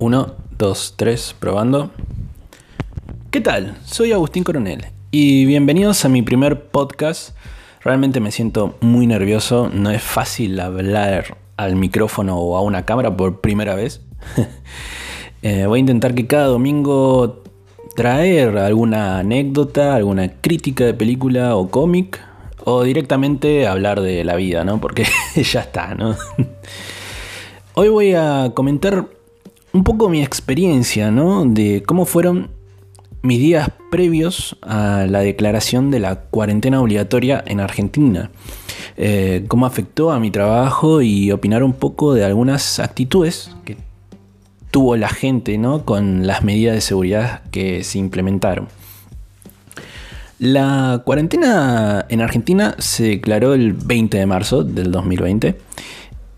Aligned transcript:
1, 0.00 0.34
2, 0.58 0.94
3, 0.96 1.34
probando. 1.40 1.90
¿Qué 3.32 3.40
tal? 3.40 3.76
Soy 3.84 4.12
Agustín 4.12 4.44
Coronel 4.44 4.86
y 5.10 5.44
bienvenidos 5.44 6.04
a 6.04 6.08
mi 6.08 6.22
primer 6.22 6.66
podcast. 6.66 7.36
Realmente 7.82 8.20
me 8.20 8.30
siento 8.30 8.76
muy 8.80 9.08
nervioso, 9.08 9.68
no 9.74 9.90
es 9.90 10.00
fácil 10.00 10.60
hablar 10.60 11.36
al 11.56 11.74
micrófono 11.74 12.38
o 12.38 12.56
a 12.56 12.62
una 12.62 12.84
cámara 12.84 13.16
por 13.16 13.40
primera 13.40 13.74
vez. 13.74 14.00
Eh, 15.40 15.66
voy 15.66 15.78
a 15.78 15.80
intentar 15.80 16.16
que 16.16 16.26
cada 16.26 16.46
domingo 16.46 17.44
traer 17.94 18.58
alguna 18.58 19.20
anécdota, 19.20 19.94
alguna 19.94 20.32
crítica 20.40 20.84
de 20.84 20.94
película 20.94 21.54
o 21.54 21.70
cómic, 21.70 22.20
o 22.64 22.82
directamente 22.82 23.68
hablar 23.68 24.00
de 24.00 24.24
la 24.24 24.34
vida, 24.34 24.64
¿no? 24.64 24.80
Porque 24.80 25.06
ya 25.36 25.60
está, 25.60 25.94
¿no? 25.94 26.16
Hoy 27.74 27.88
voy 27.88 28.14
a 28.14 28.50
comentar 28.52 29.06
un 29.72 29.84
poco 29.84 30.08
mi 30.08 30.22
experiencia, 30.22 31.10
¿no? 31.10 31.44
De 31.44 31.82
cómo 31.86 32.04
fueron 32.04 32.50
mis 33.22 33.38
días 33.38 33.70
previos 33.90 34.56
a 34.62 35.06
la 35.08 35.20
declaración 35.20 35.90
de 35.90 36.00
la 36.00 36.20
cuarentena 36.20 36.80
obligatoria 36.80 37.42
en 37.46 37.60
Argentina. 37.60 38.30
Eh, 38.96 39.44
cómo 39.48 39.66
afectó 39.66 40.10
a 40.10 40.20
mi 40.20 40.30
trabajo 40.30 41.02
y 41.02 41.30
opinar 41.30 41.62
un 41.62 41.72
poco 41.72 42.14
de 42.14 42.24
algunas 42.24 42.80
actitudes 42.80 43.54
que 43.64 43.76
tuvo 44.70 44.96
la 44.96 45.08
gente 45.08 45.56
¿no? 45.58 45.84
con 45.84 46.26
las 46.26 46.42
medidas 46.42 46.74
de 46.74 46.80
seguridad 46.80 47.42
que 47.50 47.84
se 47.84 47.98
implementaron. 47.98 48.68
La 50.38 51.02
cuarentena 51.04 52.06
en 52.08 52.20
Argentina 52.20 52.76
se 52.78 53.04
declaró 53.04 53.54
el 53.54 53.72
20 53.72 54.18
de 54.18 54.26
marzo 54.26 54.62
del 54.62 54.92
2020 54.92 55.58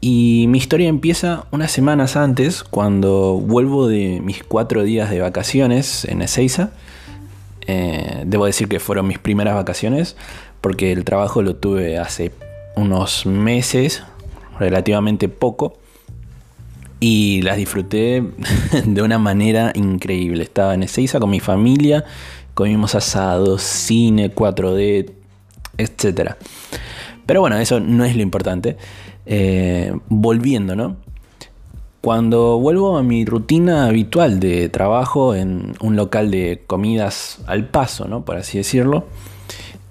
y 0.00 0.46
mi 0.48 0.56
historia 0.56 0.88
empieza 0.88 1.45
unas 1.50 1.70
semanas 1.70 2.16
antes, 2.16 2.65
cuando 2.65 3.34
vuelvo 3.34 3.87
de 3.87 4.20
mis 4.23 4.42
cuatro 4.42 4.82
días 4.82 5.10
de 5.10 5.20
vacaciones 5.20 6.07
en 6.07 6.23
Ezeiza. 6.23 6.70
Eh, 7.66 8.23
debo 8.24 8.46
decir 8.46 8.68
que 8.68 8.80
fueron 8.80 9.07
mis 9.07 9.18
primeras 9.18 9.54
vacaciones, 9.54 10.16
porque 10.62 10.92
el 10.92 11.04
trabajo 11.04 11.42
lo 11.42 11.57
tuve 11.57 11.98
hace 11.98 12.32
unos 12.76 13.26
meses, 13.26 14.02
relativamente 14.59 15.29
poco, 15.29 15.79
y 16.98 17.42
las 17.42 17.59
disfruté 17.59 18.24
de 18.87 19.02
una 19.02 19.18
manera 19.18 19.70
increíble. 19.74 20.42
Estaba 20.42 20.73
en 20.73 20.82
Ezeiza 20.82 21.20
con 21.20 21.29
mi 21.29 21.40
familia, 21.40 22.04
comimos 22.54 22.95
asados, 22.95 23.62
cine, 23.62 24.35
4D, 24.35 25.10
etc. 25.76 26.32
Pero 27.26 27.42
bueno, 27.42 27.59
eso 27.59 27.80
no 27.80 28.04
es 28.07 28.16
lo 28.16 28.23
importante. 28.23 28.79
Eh, 29.32 29.96
volviendo, 30.09 30.74
¿no? 30.74 30.96
Cuando 32.00 32.59
vuelvo 32.59 32.98
a 32.98 33.04
mi 33.04 33.24
rutina 33.24 33.86
habitual 33.86 34.40
de 34.40 34.68
trabajo 34.68 35.36
en 35.36 35.74
un 35.80 35.95
local 35.95 36.32
de 36.32 36.64
comidas 36.66 37.38
al 37.46 37.68
paso, 37.68 38.08
¿no? 38.08 38.24
Por 38.24 38.36
así 38.36 38.58
decirlo, 38.58 39.06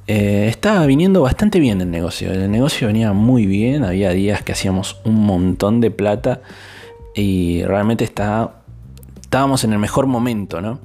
eh, 0.07 0.47
estaba 0.49 0.85
viniendo 0.85 1.21
bastante 1.21 1.61
bien 1.61 1.79
el 1.79 1.89
negocio. 1.89 2.33
El 2.33 2.51
negocio 2.51 2.87
venía 2.87 3.13
muy 3.13 3.45
bien, 3.45 3.85
había 3.85 4.09
días 4.09 4.43
que 4.43 4.51
hacíamos 4.51 4.97
un 5.05 5.15
montón 5.25 5.79
de 5.79 5.91
plata 5.91 6.41
y 7.15 7.63
realmente 7.63 8.03
está, 8.03 8.55
estábamos 9.21 9.63
en 9.63 9.71
el 9.71 9.79
mejor 9.79 10.05
momento, 10.05 10.59
¿no? 10.59 10.79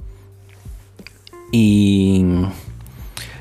Y 1.51 2.23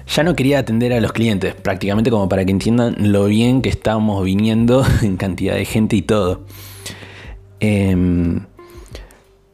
ya 0.06 0.22
no 0.22 0.36
quería 0.36 0.58
atender 0.58 0.92
a 0.92 1.00
los 1.00 1.12
clientes, 1.12 1.54
prácticamente 1.54 2.10
como 2.10 2.28
para 2.28 2.44
que 2.44 2.50
entiendan 2.50 2.96
lo 2.98 3.26
bien 3.26 3.62
que 3.62 3.68
estábamos 3.68 4.24
viniendo 4.24 4.84
en 5.02 5.16
cantidad 5.16 5.54
de 5.54 5.64
gente 5.64 5.96
y 5.96 6.02
todo. 6.02 6.44
Em, 7.60 8.40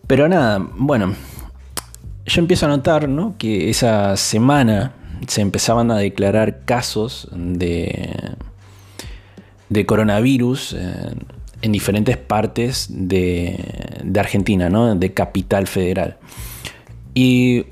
pero 0.07 0.29
nada, 0.29 0.67
bueno, 0.77 1.15
yo 2.27 2.41
empiezo 2.41 2.67
a 2.67 2.69
notar 2.69 3.09
que 3.39 3.71
esa 3.71 4.17
semana 4.17 4.93
se 5.27 5.41
empezaban 5.41 5.91
a 5.91 5.97
declarar 5.97 6.65
casos 6.65 7.29
de, 7.33 8.15
de 9.69 9.87
coronavirus 9.87 10.77
en 11.63 11.73
diferentes 11.73 12.17
partes 12.17 12.89
de, 12.91 14.01
de 14.03 14.21
Argentina, 14.21 14.69
¿no? 14.69 14.95
de 14.95 15.13
Capital 15.13 15.67
Federal. 15.67 16.17
Y 17.15 17.67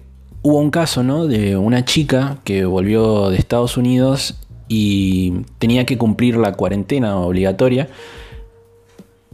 hubo 0.49 0.61
un 0.61 0.71
caso, 0.71 1.03
¿no? 1.03 1.27
De 1.27 1.59
una 1.59 1.85
chica 1.85 2.39
que 2.43 2.65
volvió 2.65 3.29
de 3.29 3.37
Estados 3.37 3.77
Unidos 3.77 4.39
y 4.67 5.43
tenía 5.59 5.85
que 5.85 5.99
cumplir 5.99 6.39
la 6.39 6.55
cuarentena 6.55 7.19
obligatoria 7.19 7.89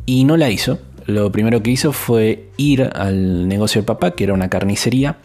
y 0.06 0.24
no 0.24 0.36
la 0.36 0.50
hizo. 0.50 0.80
Lo 1.06 1.30
primero 1.30 1.62
que 1.62 1.70
hizo 1.70 1.92
fue 1.92 2.48
ir 2.56 2.90
al 2.94 3.46
negocio 3.46 3.80
del 3.80 3.86
papá, 3.86 4.16
que 4.16 4.24
era 4.24 4.34
una 4.34 4.50
carnicería, 4.50 5.18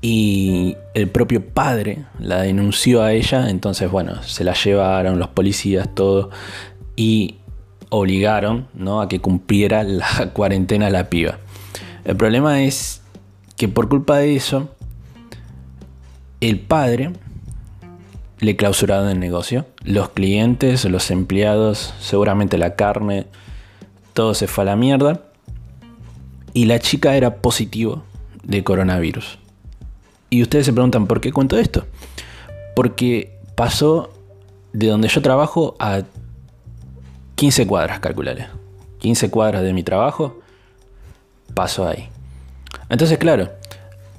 y 0.00 0.76
el 0.94 1.08
propio 1.08 1.44
padre 1.46 2.06
la 2.18 2.40
denunció 2.40 3.02
a 3.02 3.12
ella, 3.12 3.50
entonces 3.50 3.90
bueno, 3.90 4.22
se 4.22 4.44
la 4.44 4.54
llevaron 4.54 5.18
los 5.18 5.28
policías, 5.28 5.94
todo, 5.94 6.30
y 6.96 7.36
obligaron 7.90 8.68
¿no? 8.72 9.02
a 9.02 9.08
que 9.08 9.20
cumpliera 9.20 9.82
la 9.82 10.30
cuarentena 10.32 10.88
la 10.88 11.10
piba. 11.10 11.38
El 12.06 12.16
problema 12.16 12.62
es 12.62 13.02
que 13.56 13.68
por 13.68 13.88
culpa 13.88 14.18
de 14.18 14.36
eso, 14.36 14.68
el 16.40 16.60
padre 16.60 17.12
le 18.40 18.56
clausuraron 18.56 19.08
el 19.08 19.20
negocio. 19.20 19.66
Los 19.82 20.10
clientes, 20.10 20.84
los 20.84 21.10
empleados, 21.10 21.94
seguramente 22.00 22.58
la 22.58 22.74
carne, 22.74 23.26
todo 24.12 24.34
se 24.34 24.46
fue 24.46 24.62
a 24.62 24.66
la 24.66 24.76
mierda. 24.76 25.22
Y 26.52 26.66
la 26.66 26.78
chica 26.78 27.16
era 27.16 27.36
positivo 27.36 28.04
de 28.42 28.62
coronavirus. 28.62 29.38
Y 30.30 30.42
ustedes 30.42 30.66
se 30.66 30.72
preguntan, 30.72 31.06
¿por 31.06 31.20
qué 31.20 31.32
cuento 31.32 31.56
esto? 31.56 31.86
Porque 32.76 33.38
pasó 33.54 34.10
de 34.72 34.88
donde 34.88 35.08
yo 35.08 35.22
trabajo 35.22 35.76
a 35.78 36.02
15 37.36 37.66
cuadras, 37.66 38.00
calculale. 38.00 38.48
15 38.98 39.30
cuadras 39.30 39.62
de 39.62 39.72
mi 39.72 39.82
trabajo, 39.82 40.40
pasó 41.54 41.86
ahí. 41.86 42.08
Entonces, 42.88 43.18
claro, 43.18 43.50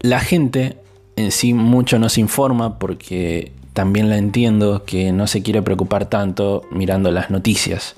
la 0.02 0.20
gente 0.20 0.78
en 1.16 1.32
sí 1.32 1.54
mucho 1.54 2.00
no 2.00 2.10
se 2.10 2.22
informa 2.22 2.78
porque 2.80 3.52
también 3.74 4.10
la 4.10 4.18
entiendo 4.18 4.84
que 4.86 5.12
no 5.12 5.28
se 5.28 5.42
quiere 5.42 5.62
preocupar 5.62 6.06
tanto 6.06 6.64
mirando 6.72 7.12
las 7.12 7.30
noticias. 7.30 7.96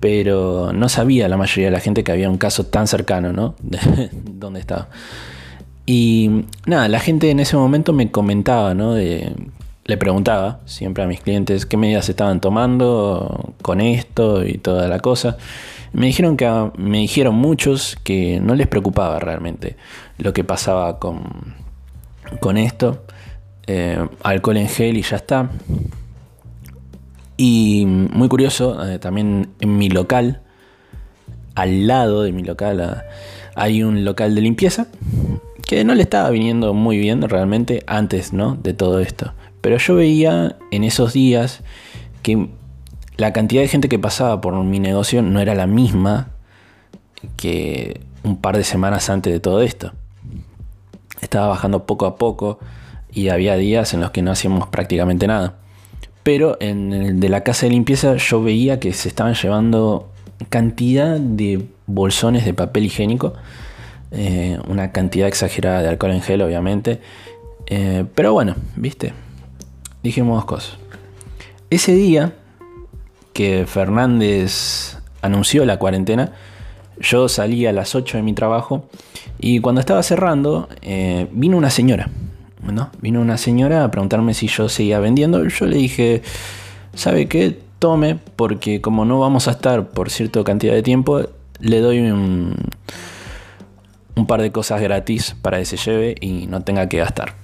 Pero 0.00 0.72
no 0.72 0.88
sabía 0.88 1.28
la 1.28 1.36
mayoría 1.36 1.66
de 1.66 1.70
la 1.70 1.80
gente 1.80 2.04
que 2.04 2.12
había 2.12 2.28
un 2.28 2.38
caso 2.38 2.64
tan 2.64 2.86
cercano, 2.86 3.32
¿no? 3.32 3.54
dónde 4.12 4.60
estaba. 4.60 4.88
Y 5.86 6.44
nada, 6.66 6.88
la 6.88 7.00
gente 7.00 7.30
en 7.30 7.40
ese 7.40 7.56
momento 7.56 7.92
me 7.92 8.10
comentaba, 8.10 8.74
¿no? 8.74 8.96
le 8.96 9.96
preguntaba 9.96 10.58
siempre 10.64 11.04
a 11.04 11.06
mis 11.06 11.20
clientes 11.20 11.64
qué 11.64 11.76
medidas 11.76 12.08
estaban 12.08 12.40
tomando 12.40 13.54
con 13.62 13.80
esto 13.80 14.44
y 14.44 14.58
toda 14.58 14.88
la 14.88 14.98
cosa. 14.98 15.36
Me 15.96 16.04
dijeron 16.04 16.36
que 16.36 16.46
me 16.76 16.98
dijeron 16.98 17.36
muchos 17.36 17.96
que 18.04 18.38
no 18.38 18.54
les 18.54 18.66
preocupaba 18.66 19.18
realmente 19.18 19.76
lo 20.18 20.34
que 20.34 20.44
pasaba 20.44 20.98
con, 20.98 21.54
con 22.38 22.58
esto. 22.58 23.06
Eh, 23.66 24.06
alcohol 24.22 24.58
en 24.58 24.68
gel 24.68 24.98
y 24.98 25.02
ya 25.02 25.16
está. 25.16 25.48
Y 27.38 27.86
muy 27.86 28.28
curioso, 28.28 28.86
eh, 28.86 28.98
también 28.98 29.48
en 29.60 29.78
mi 29.78 29.88
local, 29.88 30.42
al 31.54 31.86
lado 31.86 32.24
de 32.24 32.32
mi 32.32 32.42
local, 32.42 32.82
ah, 32.82 33.04
hay 33.54 33.82
un 33.82 34.04
local 34.04 34.34
de 34.34 34.42
limpieza 34.42 34.88
que 35.66 35.82
no 35.82 35.94
le 35.94 36.02
estaba 36.02 36.28
viniendo 36.28 36.74
muy 36.74 36.98
bien 36.98 37.22
realmente 37.22 37.84
antes 37.86 38.34
¿no? 38.34 38.54
de 38.54 38.74
todo 38.74 39.00
esto. 39.00 39.32
Pero 39.62 39.78
yo 39.78 39.94
veía 39.94 40.56
en 40.70 40.84
esos 40.84 41.14
días 41.14 41.62
que 42.22 42.50
la 43.16 43.32
cantidad 43.32 43.62
de 43.62 43.68
gente 43.68 43.88
que 43.88 43.98
pasaba 43.98 44.40
por 44.40 44.54
mi 44.64 44.78
negocio 44.78 45.22
no 45.22 45.40
era 45.40 45.54
la 45.54 45.66
misma 45.66 46.28
que 47.36 48.00
un 48.24 48.36
par 48.36 48.56
de 48.56 48.64
semanas 48.64 49.08
antes 49.08 49.32
de 49.32 49.40
todo 49.40 49.62
esto. 49.62 49.92
Estaba 51.20 51.48
bajando 51.48 51.86
poco 51.86 52.06
a 52.06 52.16
poco 52.16 52.58
y 53.10 53.28
había 53.28 53.56
días 53.56 53.94
en 53.94 54.00
los 54.00 54.10
que 54.10 54.22
no 54.22 54.30
hacíamos 54.30 54.68
prácticamente 54.68 55.26
nada. 55.26 55.54
Pero 56.22 56.56
en 56.60 56.92
el 56.92 57.20
de 57.20 57.28
la 57.28 57.42
casa 57.42 57.66
de 57.66 57.70
limpieza 57.70 58.16
yo 58.16 58.42
veía 58.42 58.80
que 58.80 58.92
se 58.92 59.08
estaban 59.08 59.34
llevando 59.34 60.10
cantidad 60.50 61.18
de 61.18 61.66
bolsones 61.86 62.44
de 62.44 62.52
papel 62.52 62.86
higiénico, 62.86 63.34
eh, 64.10 64.58
una 64.68 64.92
cantidad 64.92 65.28
exagerada 65.28 65.82
de 65.82 65.88
alcohol 65.88 66.12
en 66.12 66.20
gel 66.20 66.42
obviamente. 66.42 67.00
Eh, 67.66 68.04
pero 68.14 68.32
bueno, 68.32 68.56
viste, 68.76 69.14
dijimos 70.02 70.36
dos 70.36 70.44
cosas. 70.44 70.78
Ese 71.70 71.94
día 71.94 72.34
que 73.36 73.66
Fernández 73.66 74.96
anunció 75.20 75.66
la 75.66 75.78
cuarentena, 75.78 76.32
yo 76.98 77.28
salí 77.28 77.66
a 77.66 77.72
las 77.72 77.94
8 77.94 78.16
de 78.16 78.22
mi 78.22 78.32
trabajo 78.32 78.88
y 79.38 79.60
cuando 79.60 79.80
estaba 79.82 80.02
cerrando 80.02 80.70
eh, 80.80 81.28
vino 81.32 81.58
una 81.58 81.68
señora. 81.68 82.08
¿no? 82.62 82.90
Vino 83.02 83.20
una 83.20 83.36
señora 83.36 83.84
a 83.84 83.90
preguntarme 83.90 84.32
si 84.32 84.48
yo 84.48 84.70
seguía 84.70 85.00
vendiendo. 85.00 85.46
Yo 85.46 85.66
le 85.66 85.76
dije, 85.76 86.22
¿sabe 86.94 87.28
qué? 87.28 87.58
Tome, 87.78 88.18
porque 88.36 88.80
como 88.80 89.04
no 89.04 89.20
vamos 89.20 89.48
a 89.48 89.50
estar 89.50 89.90
por 89.90 90.08
cierta 90.08 90.42
cantidad 90.42 90.72
de 90.72 90.82
tiempo, 90.82 91.20
le 91.60 91.80
doy 91.80 91.98
un, 92.10 92.56
par 94.26 94.40
de 94.40 94.50
cosas 94.50 94.80
gratis 94.80 95.36
para 95.42 95.58
que 95.58 95.66
se 95.66 95.76
lleve 95.76 96.14
y 96.22 96.46
no 96.46 96.62
tenga 96.62 96.88
que 96.88 96.96
gastar. 96.96 97.34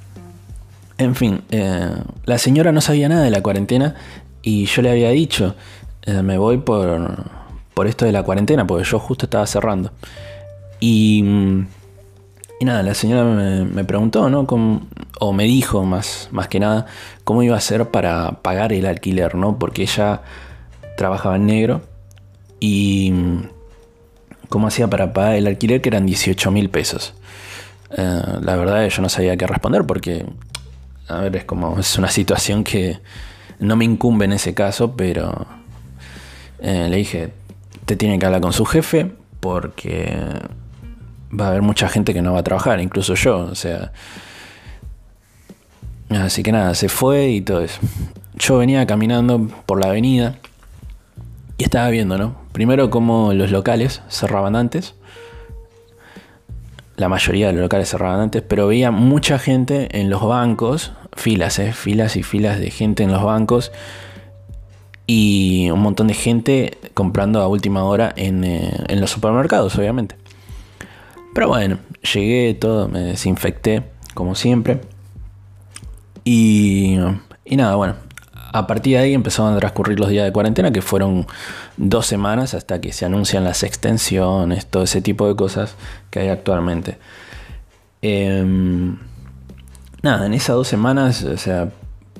En 0.97 1.15
fin, 1.15 1.43
eh, 1.50 1.91
la 2.25 2.38
señora 2.38 2.73
no 2.73 2.81
sabía 2.81 3.11
nada 3.11 3.25
de 3.25 3.31
la 3.31 3.43
cuarentena 3.43 3.95
y 4.43 4.67
yo 4.67 4.83
le 4.83 4.91
había 4.91 5.11
dicho, 5.11 5.55
eh, 6.04 6.22
me 6.22 6.38
voy 6.38 6.58
por, 6.58 7.25
por 7.75 7.87
esto 7.87 8.04
de 8.04 8.12
la 8.12 8.22
cuarentena, 8.22 8.66
porque 8.66 8.84
yo 8.84 8.99
justo 8.99 9.26
estaba 9.26 9.46
cerrando. 9.46 9.93
Y, 10.81 11.25
y 12.60 12.64
nada, 12.64 12.82
la 12.82 12.94
señora 12.94 13.25
me, 13.25 13.84
preguntó, 13.84 14.28
¿no? 14.28 14.46
o 15.20 15.32
me 15.32 15.44
dijo 15.44 15.84
más, 15.84 16.28
más 16.32 16.49
que 16.49 16.60
nada, 16.60 16.87
cómo 17.25 17.43
iba 17.43 17.54
a 17.54 17.58
hacer 17.58 17.90
para 17.90 18.43
pagar 18.43 18.72
el 18.72 18.87
alquiler, 18.87 19.34
¿no? 19.37 19.58
Porque 19.58 19.82
ella 19.82 20.22
trabajaba 20.96 21.37
en 21.37 21.46
negro 21.46 21.82
y 22.58 23.12
cómo 24.49 24.66
hacía 24.66 24.88
para 24.88 25.12
pagar 25.12 25.34
el 25.34 25.46
alquiler, 25.46 25.81
que 25.81 25.88
eran 25.88 26.06
18 26.06 26.50
mil 26.50 26.69
pesos. 26.69 27.14
Eh, 27.96 28.22
la 28.40 28.56
verdad 28.56 28.88
yo 28.88 29.02
no 29.02 29.08
sabía 29.08 29.37
qué 29.37 29.46
responder 29.46 29.84
porque, 29.87 30.26
a 31.08 31.19
ver, 31.19 31.37
es 31.37 31.44
como, 31.44 31.78
es 31.78 31.96
una 31.99 32.08
situación 32.08 32.64
que 32.64 32.99
no 33.58 33.76
me 33.76 33.84
incumbe 33.84 34.25
en 34.25 34.32
ese 34.32 34.54
caso, 34.54 34.96
pero 34.96 35.46
eh, 36.62 36.87
le 36.88 36.97
dije, 36.97 37.32
te 37.85 37.97
tiene 37.97 38.19
que 38.19 38.26
hablar 38.26 38.41
con 38.41 38.53
su 38.53 38.64
jefe 38.64 39.11
porque 39.41 40.17
va 41.38 41.47
a 41.47 41.49
haber 41.49 41.62
mucha 41.62 41.88
gente 41.88 42.14
que 42.14 42.23
no 42.23 42.32
va 42.32 42.41
a 42.41 42.44
trabajar, 42.44 42.81
incluso 42.81 43.14
yo, 43.14 43.38
o 43.38 43.55
sea... 43.55 43.93
Así 46.11 46.43
que 46.43 46.53
nada, 46.53 46.75
se 46.75 46.91
fue 46.91 47.31
y 47.31 47.41
todo 47.41 47.62
eso. 47.62 47.81
Yo 48.35 48.59
venía 48.59 48.87
caminando 48.87 49.49
por 49.64 49.81
la 49.81 49.87
avenida 49.87 50.37
y 51.56 51.64
estaba 51.64 51.88
viendo, 51.88 52.19
¿no? 52.19 52.37
Primero 52.53 52.91
como 52.91 53.32
los 53.32 53.50
locales 53.50 54.03
cerraban 54.09 54.55
antes. 54.55 54.94
La 56.97 57.09
mayoría 57.09 57.47
de 57.47 57.55
los 57.55 57.62
locales 57.62 57.88
cerraban 57.88 58.20
antes, 58.20 58.43
pero 58.43 58.67
veía 58.67 58.91
mucha 58.91 59.38
gente 59.38 59.99
en 59.99 60.11
los 60.11 60.23
bancos, 60.23 60.93
filas, 61.14 61.59
¿eh? 61.59 61.73
filas 61.73 62.17
y 62.17 62.23
filas 62.23 62.61
de 62.61 62.70
gente 62.70 63.03
en 63.03 63.11
los 63.11 63.23
bancos 63.23 63.73
y 65.06 65.70
un 65.70 65.81
montón 65.81 66.06
de 66.06 66.14
gente 66.14 66.78
comprando 66.94 67.40
a 67.40 67.49
última 67.49 67.84
hora 67.84 68.12
en, 68.16 68.44
eh, 68.44 68.84
en 68.88 69.00
los 69.00 69.10
supermercados, 69.10 69.76
obviamente. 69.76 70.16
Pero 71.34 71.49
bueno, 71.49 71.78
llegué 72.12 72.54
todo, 72.54 72.88
me 72.88 73.00
desinfecté, 73.00 73.84
como 74.14 74.34
siempre. 74.34 74.81
Y, 76.25 76.99
y 77.44 77.56
nada, 77.56 77.75
bueno, 77.75 77.96
a 78.52 78.66
partir 78.66 78.96
de 78.96 79.04
ahí 79.04 79.14
empezaron 79.14 79.54
a 79.54 79.58
transcurrir 79.58 79.99
los 79.99 80.10
días 80.10 80.25
de 80.25 80.32
cuarentena, 80.32 80.70
que 80.72 80.82
fueron 80.82 81.26
dos 81.78 82.06
semanas 82.06 82.54
hasta 82.54 82.81
que 82.81 82.93
se 82.93 83.06
anuncian 83.06 83.44
las 83.44 83.62
extensiones, 83.62 84.66
todo 84.66 84.82
ese 84.82 85.00
tipo 85.00 85.26
de 85.26 85.34
cosas 85.34 85.75
que 86.10 86.20
hay 86.20 86.28
actualmente. 86.28 86.99
Em, 88.02 88.99
nada, 90.02 90.26
en 90.26 90.34
esas 90.34 90.56
dos 90.56 90.69
semanas, 90.69 91.22
o 91.25 91.38
sea, 91.38 91.70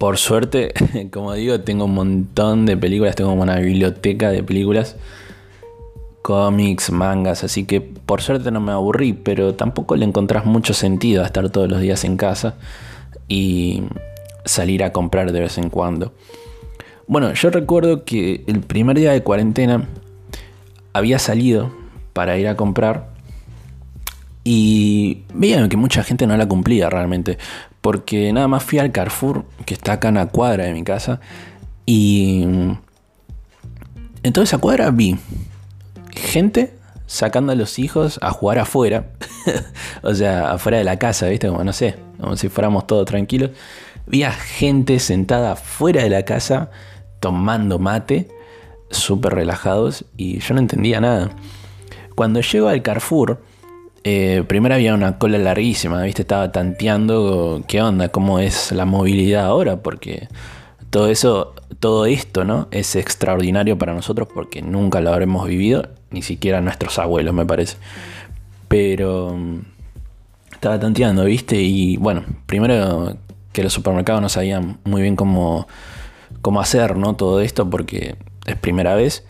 por 0.03 0.19
suerte, 0.19 0.75
como 1.13 1.33
digo, 1.35 1.61
tengo 1.61 1.85
un 1.85 1.95
montón 1.95 2.67
de 2.67 2.77
películas, 2.77 3.15
tengo 3.15 3.33
una 3.35 3.61
biblioteca 3.61 4.31
de 4.33 4.43
películas, 4.43 4.97
cómics, 6.23 6.91
mangas, 6.91 7.45
así 7.45 7.67
que 7.67 7.81
por 7.81 8.21
suerte 8.21 8.51
no 8.51 8.61
me 8.61 8.73
aburrí, 8.73 9.13
pero 9.13 9.55
tampoco 9.55 9.95
le 9.95 10.05
encontrás 10.05 10.45
mucho 10.45 10.75
sentido 10.75 11.23
a 11.23 11.27
estar 11.27 11.49
todos 11.51 11.71
los 11.71 11.81
días 11.81 12.03
en 12.03 12.17
casa 12.17 12.57
y 13.29 13.85
salir 14.45 14.83
a 14.83 14.93
comprar 14.93 15.31
de 15.31 15.39
vez 15.39 15.57
en 15.57 15.71
cuando. 15.71 16.13
Bueno, 17.07 17.33
yo 17.35 17.51
recuerdo 17.51 18.05
que 18.05 18.43
el 18.49 18.59
primer 18.59 18.99
día 18.99 19.13
de 19.13 19.23
cuarentena 19.23 19.87
había 20.95 21.21
salido 21.21 21.71
para 22.13 22.37
ir 22.39 22.49
a 22.49 22.57
comprar 22.57 23.13
y 24.43 25.23
veían 25.33 25.69
que 25.69 25.77
mucha 25.77 26.03
gente 26.03 26.27
no 26.27 26.37
la 26.37 26.49
cumplía 26.49 26.91
realmente, 26.91 27.39
porque 27.83 28.33
nada 28.33 28.49
más 28.49 28.63
fui 28.63 28.79
al 28.79 28.93
Carrefour, 28.93 29.45
que 29.67 29.75
está 29.75 29.95
acá 29.95 30.09
en 30.09 30.15
la 30.15 30.27
cuadra 30.27 30.65
de 30.65 30.73
mi 30.73 30.85
casa, 30.85 31.21
y 31.85 32.43
en 32.45 34.33
toda 34.33 34.45
esa 34.45 34.59
cuadra 34.59 34.91
vi 34.91 35.19
gente 36.13 36.75
sacando 37.07 37.53
a 37.53 37.57
los 37.57 37.79
hijos 37.79 38.19
a 38.23 38.31
jugar 38.31 38.61
afuera, 38.61 39.11
o 40.03 40.15
sea, 40.15 40.53
afuera 40.53 40.79
de 40.79 40.85
la 40.85 40.99
casa, 40.99 41.27
¿viste? 41.27 41.49
Como 41.49 41.65
no 41.65 41.73
sé, 41.73 41.97
como 42.21 42.37
si 42.37 42.49
fuéramos 42.49 42.87
todos 42.87 43.05
tranquilos. 43.05 43.51
Había 44.07 44.31
gente 44.31 44.99
sentada 45.01 45.57
fuera 45.57 46.03
de 46.03 46.09
la 46.09 46.25
casa 46.25 46.71
tomando 47.19 47.79
mate, 47.79 48.29
súper 48.91 49.35
relajados, 49.35 50.05
y 50.17 50.39
yo 50.39 50.55
no 50.55 50.61
entendía 50.61 51.01
nada. 51.01 51.31
Cuando 52.15 52.41
llego 52.41 52.69
al 52.69 52.83
Carrefour, 52.83 53.43
eh, 54.05 54.45
primero 54.47 54.75
había 54.75 54.95
una 54.95 55.19
cola 55.19 55.39
larguísima, 55.39 56.03
¿viste? 56.03 56.23
Estaba 56.23 56.53
tanteando 56.53 57.63
qué 57.69 57.83
onda, 57.83 58.09
cómo 58.09 58.39
es 58.39 58.73
la 58.73 58.85
movilidad 58.85 59.45
ahora, 59.45 59.83
porque 59.83 60.29
todo 60.91 61.09
eso, 61.09 61.55
todo 61.81 62.07
esto, 62.07 62.45
¿no? 62.45 62.69
Es 62.71 62.97
extraordinario 62.97 63.79
para 63.79 63.95
nosotros 63.95 64.29
porque 64.33 64.63
nunca 64.63 65.01
lo 65.01 65.13
habremos 65.13 65.47
vivido, 65.47 65.89
ni 66.11 66.23
siquiera 66.23 66.61
nuestros 66.61 66.99
abuelos, 66.99 67.35
me 67.35 67.47
parece. 67.47 67.77
Pero 68.69 69.37
mm, 69.37 69.61
estaba 70.53 70.81
tanteando, 70.81 71.25
¿viste? 71.25 71.61
Y 71.61 71.97
bueno, 71.97 72.25
primero 72.47 73.17
que 73.53 73.63
los 73.63 73.73
supermercados 73.73 74.23
no 74.23 74.29
sabían 74.29 74.79
muy 74.85 75.03
bien 75.03 75.17
cómo, 75.17 75.69
cómo 76.41 76.61
hacer 76.61 76.97
¿no? 76.97 77.15
todo 77.15 77.41
esto 77.41 77.69
porque 77.69 78.17
es 78.47 78.57
primera 78.57 78.95
vez 78.95 79.25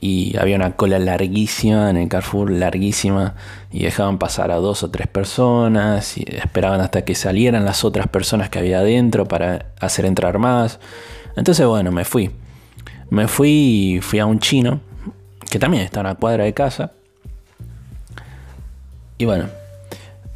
y 0.00 0.36
había 0.36 0.56
una 0.56 0.76
cola 0.76 0.98
larguísima 0.98 1.90
en 1.90 1.96
el 1.96 2.08
Carrefour, 2.08 2.50
larguísima, 2.50 3.34
y 3.70 3.82
dejaban 3.82 4.18
pasar 4.18 4.50
a 4.50 4.56
dos 4.56 4.82
o 4.82 4.90
tres 4.90 5.06
personas 5.06 6.16
y 6.18 6.24
esperaban 6.28 6.80
hasta 6.80 7.04
que 7.04 7.14
salieran 7.14 7.64
las 7.64 7.84
otras 7.84 8.08
personas 8.08 8.48
que 8.50 8.58
había 8.58 8.80
adentro 8.80 9.26
para 9.26 9.66
hacer 9.80 10.04
entrar 10.04 10.38
más. 10.38 10.78
Entonces, 11.36 11.66
bueno, 11.66 11.92
me 11.92 12.04
fui. 12.04 12.30
Me 13.10 13.28
fui 13.28 13.50
y 13.96 14.00
fui 14.00 14.18
a 14.18 14.26
un 14.26 14.38
chino, 14.38 14.80
que 15.50 15.58
también 15.58 15.82
está 15.82 16.00
en 16.00 16.06
una 16.06 16.14
cuadra 16.14 16.44
de 16.44 16.52
casa. 16.54 16.92
Y 19.16 19.24
bueno, 19.24 19.46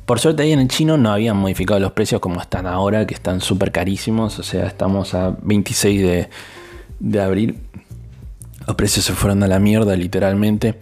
por 0.06 0.18
suerte 0.18 0.42
ahí 0.42 0.52
en 0.52 0.58
el 0.58 0.68
chino 0.68 0.96
no 0.96 1.12
habían 1.12 1.36
modificado 1.36 1.78
los 1.78 1.92
precios 1.92 2.20
como 2.20 2.40
están 2.40 2.66
ahora, 2.66 3.06
que 3.06 3.14
están 3.14 3.40
súper 3.40 3.70
carísimos. 3.70 4.38
O 4.38 4.42
sea, 4.42 4.66
estamos 4.66 5.14
a 5.14 5.36
26 5.42 6.28
de, 6.98 7.20
abril. 7.20 7.60
Los 8.66 8.76
precios 8.76 9.04
se 9.04 9.12
fueron 9.12 9.42
a 9.42 9.48
la 9.48 9.58
mierda, 9.58 9.96
literalmente. 9.96 10.78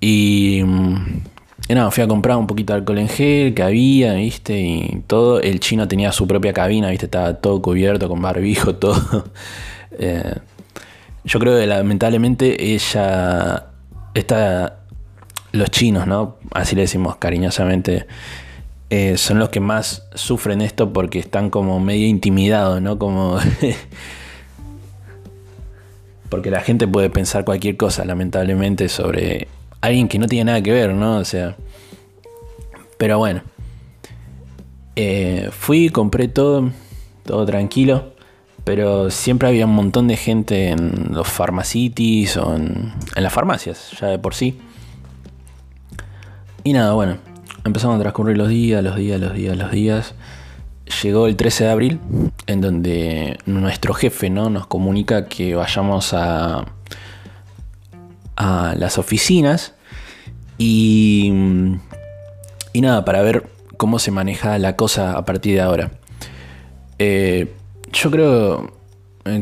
Y, 0.00 0.60
y 0.60 1.74
nada, 1.74 1.90
fui 1.90 2.02
a 2.02 2.08
comprar 2.08 2.36
un 2.36 2.46
poquito 2.46 2.72
de 2.72 2.80
alcohol 2.80 2.98
en 2.98 3.08
gel 3.08 3.54
que 3.54 3.62
había, 3.62 4.14
¿viste? 4.14 4.58
Y 4.58 5.02
todo. 5.06 5.40
El 5.40 5.60
chino 5.60 5.88
tenía 5.88 6.12
su 6.12 6.26
propia 6.26 6.52
cabina, 6.52 6.90
¿viste? 6.90 7.06
Estaba 7.06 7.34
todo 7.34 7.60
cubierto 7.62 8.08
con 8.08 8.20
barbijo, 8.22 8.74
todo. 8.76 9.24
Eh, 9.98 10.34
yo 11.24 11.38
creo 11.38 11.58
que 11.58 11.66
lamentablemente 11.66 12.74
ella. 12.74 13.66
Esta, 14.14 14.78
los 15.52 15.70
chinos, 15.70 16.06
¿no? 16.06 16.36
Así 16.52 16.74
le 16.74 16.82
decimos 16.82 17.16
cariñosamente, 17.16 18.06
eh, 18.90 19.16
son 19.16 19.38
los 19.38 19.50
que 19.50 19.60
más 19.60 20.08
sufren 20.14 20.60
esto 20.60 20.92
porque 20.92 21.18
están 21.18 21.50
como 21.50 21.78
medio 21.80 22.06
intimidados, 22.06 22.80
¿no? 22.80 22.98
Como... 22.98 23.38
porque 26.28 26.50
la 26.50 26.60
gente 26.60 26.86
puede 26.86 27.10
pensar 27.10 27.44
cualquier 27.44 27.76
cosa, 27.76 28.04
lamentablemente, 28.04 28.88
sobre 28.88 29.48
alguien 29.80 30.08
que 30.08 30.18
no 30.18 30.26
tiene 30.26 30.46
nada 30.46 30.62
que 30.62 30.72
ver, 30.72 30.94
¿no? 30.94 31.18
O 31.18 31.24
sea... 31.24 31.56
Pero 32.98 33.18
bueno. 33.18 33.42
Eh, 34.96 35.48
fui, 35.52 35.88
compré 35.90 36.28
todo, 36.28 36.70
todo 37.24 37.46
tranquilo. 37.46 38.12
Pero 38.64 39.10
siempre 39.10 39.48
había 39.48 39.64
un 39.64 39.74
montón 39.74 40.08
de 40.08 40.16
gente 40.16 40.68
en 40.68 41.08
los 41.12 41.28
pharmacities 41.28 42.36
o 42.36 42.54
en, 42.54 42.92
en 43.14 43.22
las 43.22 43.32
farmacias, 43.32 43.92
ya 43.98 44.08
de 44.08 44.18
por 44.18 44.34
sí. 44.34 44.58
Y 46.64 46.74
nada, 46.74 46.92
bueno, 46.92 47.16
empezaron 47.64 47.96
a 47.96 48.00
transcurrir 48.00 48.36
los 48.36 48.48
días, 48.48 48.84
los 48.84 48.96
días, 48.96 49.18
los 49.20 49.32
días, 49.32 49.56
los 49.56 49.70
días. 49.70 50.14
Llegó 51.02 51.26
el 51.26 51.36
13 51.36 51.64
de 51.64 51.70
abril, 51.70 52.00
en 52.46 52.60
donde 52.60 53.38
nuestro 53.46 53.94
jefe 53.94 54.30
¿no? 54.30 54.50
nos 54.50 54.66
comunica 54.66 55.26
que 55.26 55.54
vayamos 55.54 56.14
a, 56.14 56.64
a 58.36 58.74
las 58.76 58.98
oficinas 58.98 59.74
y, 60.56 61.32
y 62.72 62.80
nada, 62.80 63.04
para 63.04 63.22
ver 63.22 63.48
cómo 63.76 63.98
se 63.98 64.10
maneja 64.10 64.58
la 64.58 64.76
cosa 64.76 65.16
a 65.16 65.24
partir 65.24 65.54
de 65.54 65.60
ahora. 65.60 65.90
Eh, 66.98 67.54
yo 67.92 68.10
creo 68.10 68.77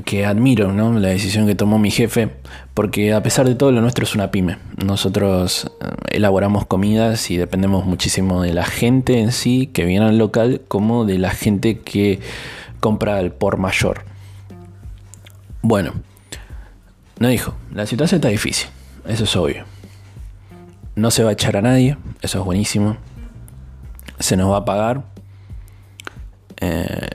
que 0.05 0.27
admiro 0.27 0.73
la 0.73 1.09
decisión 1.09 1.47
que 1.47 1.55
tomó 1.55 1.79
mi 1.79 1.91
jefe, 1.91 2.31
porque 2.75 3.13
a 3.13 3.23
pesar 3.23 3.47
de 3.47 3.55
todo 3.55 3.73
lo 3.73 3.81
nuestro 3.81 4.05
es 4.05 4.15
una 4.15 4.31
pyme. 4.31 4.59
Nosotros 4.85 5.71
eh, 5.81 5.87
elaboramos 6.11 6.67
comidas 6.67 7.31
y 7.31 7.37
dependemos 7.37 7.85
muchísimo 7.85 8.43
de 8.43 8.53
la 8.53 8.65
gente 8.65 9.21
en 9.21 9.33
sí 9.33 9.69
que 9.69 9.85
viene 9.85 10.07
al 10.07 10.19
local 10.19 10.63
como 10.69 11.05
de 11.05 11.19
la 11.19 11.31
gente 11.31 11.81
que 11.81 12.21
compra 12.81 13.19
al 13.19 13.33
por 13.33 13.59
mayor. 13.59 14.05
Bueno, 15.63 15.93
no 17.19 17.29
dijo, 17.29 17.55
la 17.75 17.87
situación 17.87 18.19
está 18.19 18.29
difícil, 18.29 18.69
eso 19.07 19.25
es 19.25 19.37
obvio. 19.37 19.65
no 20.95 21.11
se 21.11 21.23
va 21.25 21.31
a 21.31 21.33
echar 21.33 21.57
a 21.57 21.63
nadie, 21.63 21.97
eso 22.23 22.39
es 22.39 22.45
buenísimo. 22.45 22.97
Se 24.19 24.37
nos 24.37 24.51
va 24.51 24.59
a 24.59 24.65
pagar 24.65 25.05
eh, 26.61 27.09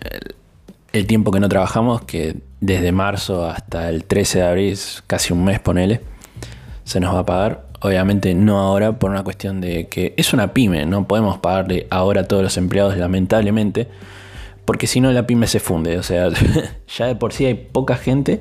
el 0.93 1.07
tiempo 1.07 1.31
que 1.31 1.39
no 1.39 1.49
trabajamos, 1.49 2.01
que 2.01 2.37
desde 2.61 2.91
marzo 2.91 3.49
hasta 3.49 3.89
el 3.89 4.05
13 4.05 4.39
de 4.39 4.45
abril, 4.45 4.79
casi 5.07 5.33
un 5.33 5.43
mes, 5.43 5.59
ponele, 5.59 6.01
se 6.85 6.99
nos 6.99 7.13
va 7.13 7.19
a 7.19 7.25
pagar. 7.25 7.65
Obviamente 7.81 8.35
no 8.35 8.59
ahora 8.59 8.99
por 8.99 9.09
una 9.09 9.23
cuestión 9.23 9.59
de 9.59 9.87
que 9.87 10.13
es 10.15 10.33
una 10.33 10.53
pyme, 10.53 10.85
no 10.85 11.07
podemos 11.07 11.39
pagarle 11.39 11.87
ahora 11.89 12.21
a 12.21 12.23
todos 12.25 12.43
los 12.43 12.55
empleados 12.57 12.95
lamentablemente, 12.95 13.87
porque 14.65 14.85
si 14.85 15.01
no 15.01 15.11
la 15.11 15.25
pyme 15.25 15.47
se 15.47 15.59
funde, 15.59 15.97
o 15.97 16.03
sea, 16.03 16.29
ya 16.97 17.07
de 17.07 17.15
por 17.15 17.33
sí 17.33 17.45
hay 17.45 17.55
poca 17.55 17.95
gente 17.95 18.39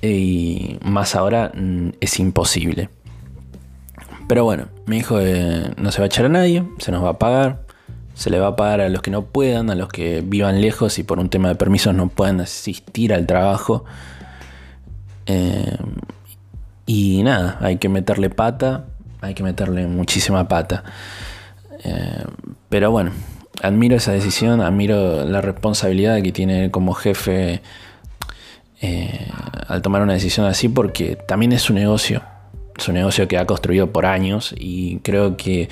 y 0.00 0.78
más 0.82 1.14
ahora 1.14 1.52
mm, 1.54 1.90
es 2.00 2.18
imposible. 2.18 2.88
Pero 4.26 4.44
bueno, 4.44 4.68
dijo 4.86 5.18
que 5.18 5.74
no 5.76 5.92
se 5.92 5.98
va 5.98 6.04
a 6.04 6.06
echar 6.06 6.24
a 6.24 6.30
nadie, 6.30 6.64
se 6.78 6.92
nos 6.92 7.04
va 7.04 7.10
a 7.10 7.18
pagar, 7.18 7.66
se 8.20 8.28
le 8.28 8.38
va 8.38 8.48
a 8.48 8.56
pagar 8.56 8.82
a 8.82 8.90
los 8.90 9.00
que 9.00 9.10
no 9.10 9.24
puedan, 9.24 9.70
a 9.70 9.74
los 9.74 9.88
que 9.88 10.20
vivan 10.20 10.60
lejos 10.60 10.98
y 10.98 11.04
por 11.04 11.18
un 11.18 11.30
tema 11.30 11.48
de 11.48 11.54
permisos 11.54 11.94
no 11.94 12.08
puedan 12.10 12.42
asistir 12.42 13.14
al 13.14 13.26
trabajo. 13.26 13.86
Eh, 15.24 15.78
y 16.84 17.22
nada, 17.22 17.56
hay 17.62 17.78
que 17.78 17.88
meterle 17.88 18.28
pata, 18.28 18.84
hay 19.22 19.32
que 19.32 19.42
meterle 19.42 19.86
muchísima 19.86 20.48
pata. 20.48 20.84
Eh, 21.82 22.24
pero 22.68 22.90
bueno, 22.90 23.12
admiro 23.62 23.96
esa 23.96 24.12
decisión, 24.12 24.60
admiro 24.60 25.24
la 25.24 25.40
responsabilidad 25.40 26.20
que 26.20 26.30
tiene 26.30 26.70
como 26.70 26.92
jefe 26.92 27.62
eh, 28.82 29.30
al 29.66 29.80
tomar 29.80 30.02
una 30.02 30.12
decisión 30.12 30.44
así, 30.44 30.68
porque 30.68 31.16
también 31.16 31.52
es 31.52 31.62
su 31.62 31.72
negocio, 31.72 32.20
su 32.76 32.92
negocio 32.92 33.26
que 33.28 33.38
ha 33.38 33.46
construido 33.46 33.90
por 33.92 34.04
años 34.04 34.54
y 34.58 34.98
creo 34.98 35.38
que 35.38 35.70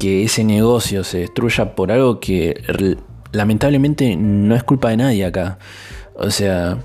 que 0.00 0.24
ese 0.24 0.42
negocio 0.44 1.04
se 1.04 1.18
destruya 1.18 1.76
por 1.76 1.92
algo 1.92 2.18
que 2.20 2.96
lamentablemente 3.32 4.16
no 4.16 4.56
es 4.56 4.64
culpa 4.64 4.88
de 4.88 4.96
nadie 4.96 5.26
acá. 5.26 5.58
O 6.14 6.30
sea, 6.30 6.78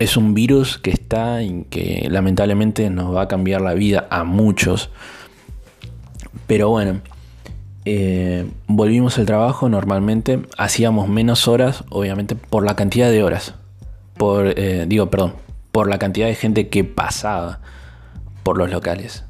es 0.00 0.16
un 0.16 0.34
virus 0.34 0.76
que 0.76 0.90
está 0.90 1.40
y 1.42 1.64
que 1.70 2.08
lamentablemente 2.10 2.90
nos 2.90 3.14
va 3.14 3.22
a 3.22 3.28
cambiar 3.28 3.60
la 3.60 3.74
vida 3.74 4.08
a 4.10 4.24
muchos. 4.24 4.90
Pero 6.48 6.68
bueno, 6.68 7.00
eh, 7.84 8.44
volvimos 8.66 9.18
al 9.18 9.26
trabajo 9.26 9.68
normalmente, 9.68 10.42
hacíamos 10.58 11.08
menos 11.08 11.46
horas, 11.46 11.84
obviamente 11.90 12.34
por 12.34 12.66
la 12.66 12.74
cantidad 12.74 13.08
de 13.08 13.22
horas. 13.22 13.54
Por, 14.16 14.58
eh, 14.58 14.84
digo, 14.88 15.10
perdón, 15.10 15.34
por 15.70 15.88
la 15.88 15.98
cantidad 15.98 16.26
de 16.26 16.34
gente 16.34 16.68
que 16.68 16.82
pasaba 16.82 17.60
por 18.42 18.58
los 18.58 18.68
locales. 18.68 19.24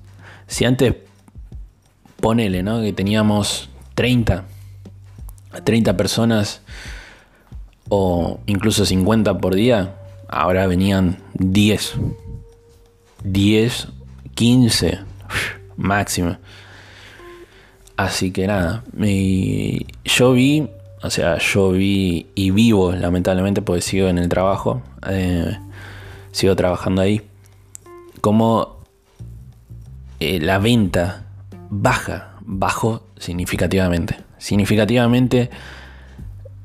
Si 0.47 0.65
antes, 0.65 0.95
ponele, 2.21 2.63
¿no? 2.63 2.81
Que 2.83 2.93
teníamos 2.93 3.71
30, 3.95 4.45
30 5.65 5.97
personas 5.97 6.63
o 7.89 8.41
incluso 8.47 8.85
50 8.85 9.39
por 9.39 9.55
día, 9.55 9.95
Ahora 10.29 10.67
venían 10.67 11.17
10. 11.35 11.95
10, 13.25 13.89
15 14.35 14.99
máximo. 15.77 16.37
Así 17.97 18.31
que 18.31 18.47
nada, 18.47 18.85
yo 20.05 20.33
vi, 20.33 20.69
o 21.03 21.11
sea, 21.11 21.39
yo 21.39 21.73
vi 21.73 22.27
y 22.35 22.51
vivo 22.53 22.93
lamentablemente 22.93 23.63
porque 23.63 23.81
sigo 23.81 24.07
en 24.07 24.19
el 24.19 24.29
trabajo, 24.29 24.83
eh, 25.09 25.59
sigo 26.31 26.55
trabajando 26.55 27.03
ahí, 27.03 27.23
como 28.21 28.77
eh, 30.21 30.39
la 30.41 30.59
venta 30.59 31.25
baja, 31.71 32.35
bajó 32.41 33.07
significativamente. 33.17 34.17
Significativamente 34.39 35.51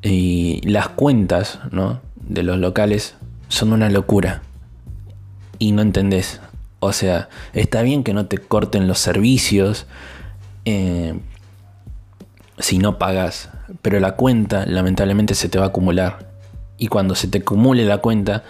y 0.01 0.61
las 0.67 0.89
cuentas 0.89 1.59
¿no? 1.71 2.01
de 2.15 2.43
los 2.43 2.57
locales 2.57 3.15
son 3.47 3.73
una 3.73 3.89
locura. 3.89 4.41
Y 5.59 5.71
no 5.71 5.81
entendés. 5.81 6.41
O 6.79 6.91
sea, 6.91 7.29
está 7.53 7.81
bien 7.81 8.03
que 8.03 8.13
no 8.13 8.25
te 8.25 8.37
corten 8.37 8.87
los 8.87 8.99
servicios 8.99 9.85
eh, 10.65 11.13
si 12.59 12.77
no 12.77 12.97
pagas, 12.97 13.49
pero 13.81 13.99
la 13.99 14.15
cuenta 14.15 14.65
lamentablemente 14.65 15.35
se 15.35 15.49
te 15.49 15.59
va 15.59 15.65
a 15.65 15.67
acumular. 15.69 16.31
Y 16.77 16.87
cuando 16.87 17.15
se 17.15 17.27
te 17.27 17.39
acumule 17.39 17.85
la 17.85 17.99
cuenta, 17.99 18.43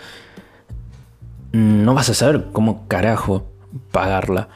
no 1.52 1.94
vas 1.94 2.10
a 2.10 2.14
saber 2.14 2.48
cómo 2.52 2.88
carajo 2.88 3.46
pagarla, 3.92 4.50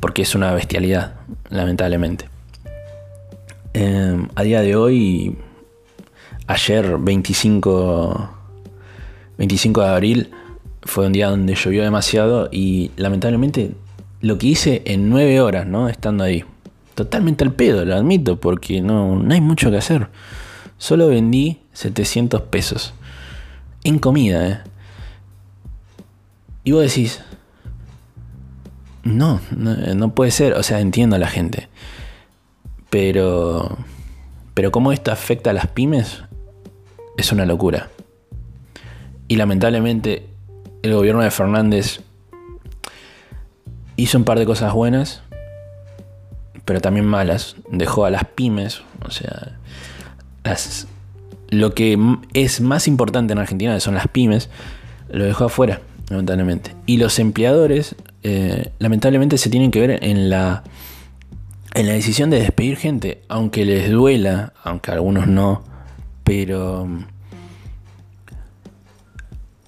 porque 0.00 0.22
es 0.22 0.34
una 0.34 0.52
bestialidad, 0.52 1.14
lamentablemente. 1.50 2.28
Eh, 3.74 4.26
a 4.34 4.42
día 4.42 4.62
de 4.62 4.76
hoy, 4.76 5.36
ayer 6.46 6.98
25 6.98 8.30
25 9.38 9.82
de 9.82 9.88
abril 9.88 10.30
fue 10.82 11.06
un 11.06 11.12
día 11.12 11.28
donde 11.28 11.54
llovió 11.54 11.82
demasiado 11.82 12.48
y 12.50 12.90
lamentablemente 12.96 13.72
lo 14.20 14.36
que 14.36 14.48
hice 14.48 14.82
en 14.84 15.08
9 15.08 15.40
horas, 15.40 15.66
¿no? 15.66 15.88
Estando 15.88 16.24
ahí. 16.24 16.44
Totalmente 16.94 17.44
al 17.44 17.52
pedo, 17.52 17.84
lo 17.84 17.94
admito, 17.94 18.40
porque 18.40 18.80
no, 18.80 19.16
no 19.16 19.32
hay 19.32 19.40
mucho 19.40 19.70
que 19.70 19.76
hacer. 19.76 20.08
Solo 20.76 21.06
vendí 21.06 21.58
700 21.72 22.42
pesos. 22.42 22.94
En 23.84 24.00
comida, 24.00 24.48
¿eh? 24.48 24.58
Y 26.64 26.72
vos 26.72 26.82
decís, 26.82 27.20
no, 29.02 29.40
no, 29.50 29.74
no, 29.94 30.14
puede 30.14 30.30
ser. 30.30 30.54
O 30.54 30.62
sea, 30.62 30.80
entiendo 30.80 31.16
a 31.16 31.18
la 31.18 31.28
gente. 31.28 31.68
Pero, 32.90 33.78
pero 34.54 34.70
cómo 34.72 34.92
esto 34.92 35.12
afecta 35.12 35.50
a 35.50 35.52
las 35.52 35.68
pymes 35.68 36.22
es 37.16 37.32
una 37.32 37.46
locura. 37.46 37.90
Y 39.28 39.36
lamentablemente 39.36 40.26
el 40.82 40.94
gobierno 40.94 41.22
de 41.22 41.30
Fernández 41.30 42.00
hizo 43.96 44.16
un 44.16 44.24
par 44.24 44.38
de 44.38 44.46
cosas 44.46 44.72
buenas, 44.72 45.22
pero 46.64 46.80
también 46.80 47.04
malas. 47.04 47.56
Dejó 47.70 48.04
a 48.04 48.10
las 48.10 48.24
pymes, 48.24 48.82
o 49.04 49.10
sea, 49.10 49.58
lo 51.50 51.74
que 51.74 51.98
es 52.32 52.60
más 52.60 52.88
importante 52.88 53.32
en 53.32 53.38
Argentina 53.38 53.78
son 53.80 53.94
las 53.94 54.08
pymes, 54.08 54.48
lo 55.10 55.24
dejó 55.24 55.46
afuera, 55.46 55.80
lamentablemente. 56.08 56.74
Y 56.86 56.98
los 56.98 57.18
empleadores, 57.18 57.96
eh, 58.22 58.72
lamentablemente, 58.78 59.38
se 59.38 59.50
tienen 59.50 59.70
que 59.70 59.80
ver 59.80 59.98
en 60.02 60.30
la, 60.30 60.64
en 61.74 61.86
la 61.86 61.92
decisión 61.92 62.30
de 62.30 62.40
despedir 62.40 62.76
gente, 62.76 63.22
aunque 63.28 63.64
les 63.64 63.90
duela, 63.90 64.52
aunque 64.62 64.90
algunos 64.90 65.26
no, 65.26 65.62
pero 66.24 66.88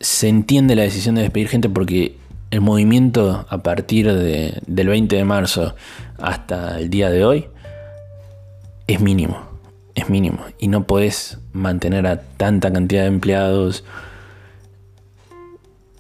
se 0.01 0.29
entiende 0.29 0.75
la 0.75 0.83
decisión 0.83 1.15
de 1.15 1.23
despedir 1.23 1.49
gente 1.49 1.69
porque 1.69 2.17
el 2.51 2.61
movimiento 2.61 3.47
a 3.49 3.59
partir 3.59 4.13
de, 4.13 4.61
del 4.67 4.89
20 4.89 5.15
de 5.15 5.25
marzo 5.25 5.75
hasta 6.19 6.81
el 6.81 6.91
día 6.91 7.11
de 7.11 7.25
hoy 7.25 7.47
es 8.87 9.01
mínimo, 9.01 9.39
es 9.95 10.09
mínimo. 10.09 10.41
Y 10.59 10.69
no 10.69 10.85
podés 10.85 11.39
mantener 11.53 12.07
a 12.07 12.21
tanta 12.23 12.73
cantidad 12.73 13.03
de 13.03 13.09
empleados 13.09 13.85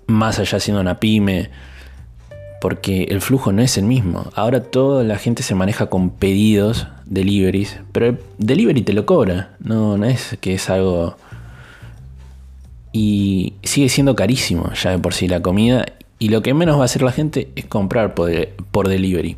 más 0.06 0.38
allá 0.40 0.58
siendo 0.58 0.80
una 0.80 0.98
pyme, 0.98 1.50
porque 2.60 3.04
el 3.04 3.20
flujo 3.20 3.52
no 3.52 3.62
es 3.62 3.78
el 3.78 3.84
mismo. 3.84 4.30
Ahora 4.34 4.62
toda 4.62 5.02
la 5.04 5.16
gente 5.16 5.42
se 5.42 5.54
maneja 5.54 5.86
con 5.86 6.10
pedidos, 6.10 6.86
deliveries, 7.06 7.80
pero 7.92 8.06
el 8.06 8.18
delivery 8.38 8.82
te 8.82 8.92
lo 8.92 9.06
cobra, 9.06 9.50
no, 9.60 9.96
no 9.96 10.06
es 10.06 10.36
que 10.40 10.54
es 10.54 10.70
algo 10.70 11.16
y 12.92 13.54
sigue 13.62 13.88
siendo 13.88 14.16
carísimo 14.16 14.72
ya 14.74 14.90
de 14.90 14.98
por 14.98 15.14
sí 15.14 15.28
la 15.28 15.40
comida. 15.40 15.86
Y 16.18 16.28
lo 16.28 16.42
que 16.42 16.52
menos 16.54 16.76
va 16.76 16.82
a 16.82 16.84
hacer 16.84 17.02
la 17.02 17.12
gente 17.12 17.50
es 17.56 17.64
comprar 17.64 18.14
por, 18.14 18.88
delivery. 18.88 19.36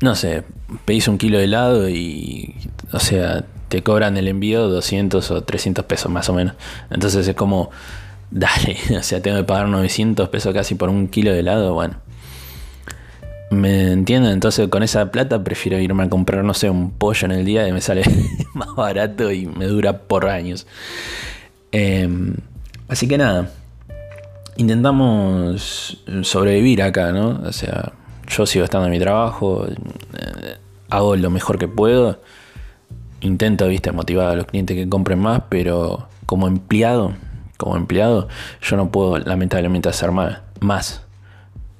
No 0.00 0.14
sé, 0.14 0.42
pedís 0.84 1.06
un 1.06 1.18
kilo 1.18 1.38
de 1.38 1.44
helado 1.44 1.88
y, 1.88 2.54
o 2.92 2.98
sea, 2.98 3.44
te 3.68 3.82
cobran 3.82 4.16
el 4.16 4.26
envío 4.26 4.68
200 4.68 5.30
o 5.30 5.42
300 5.42 5.84
pesos 5.84 6.10
más 6.10 6.28
o 6.28 6.32
menos. 6.32 6.54
Entonces 6.90 7.28
es 7.28 7.36
como, 7.36 7.70
dale, 8.32 8.76
o 8.98 9.02
sea, 9.02 9.22
tengo 9.22 9.36
que 9.38 9.44
pagar 9.44 9.68
900 9.68 10.28
pesos 10.28 10.52
casi 10.52 10.74
por 10.74 10.88
un 10.88 11.08
kilo 11.08 11.32
de 11.32 11.40
helado. 11.40 11.74
Bueno, 11.74 11.96
¿me 13.50 13.92
entienden? 13.92 14.32
Entonces 14.32 14.68
con 14.68 14.82
esa 14.82 15.10
plata 15.10 15.44
prefiero 15.44 15.78
irme 15.78 16.04
a 16.04 16.08
comprar, 16.08 16.42
no 16.42 16.54
sé, 16.54 16.70
un 16.70 16.90
pollo 16.90 17.26
en 17.26 17.32
el 17.32 17.44
día 17.44 17.68
y 17.68 17.72
me 17.72 17.80
sale 17.80 18.02
más 18.54 18.74
barato 18.74 19.30
y 19.30 19.46
me 19.46 19.66
dura 19.66 19.98
por 19.98 20.28
años. 20.28 20.66
Em, 21.70 22.34
así 22.88 23.06
que 23.06 23.18
nada, 23.18 23.50
intentamos 24.56 26.02
sobrevivir 26.22 26.82
acá, 26.82 27.12
¿no? 27.12 27.40
O 27.44 27.52
sea, 27.52 27.92
yo 28.28 28.46
sigo 28.46 28.64
estando 28.64 28.86
en 28.86 28.92
mi 28.92 28.98
trabajo, 28.98 29.66
eh, 29.66 30.56
hago 30.90 31.16
lo 31.16 31.30
mejor 31.30 31.58
que 31.58 31.68
puedo, 31.68 32.20
intento, 33.20 33.68
viste, 33.68 33.92
motivar 33.92 34.28
a 34.28 34.36
los 34.36 34.46
clientes 34.46 34.76
que 34.76 34.88
compren 34.88 35.18
más, 35.18 35.42
pero 35.48 36.08
como 36.26 36.46
empleado, 36.46 37.14
como 37.62 37.76
empleado, 37.76 38.28
yo 38.60 38.76
no 38.76 38.90
puedo 38.90 39.18
lamentablemente 39.18 39.88
hacer 39.88 40.10
más. 40.10 41.02